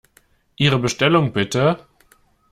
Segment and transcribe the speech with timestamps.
[0.57, 1.85] Ihre Bestellung, bitte!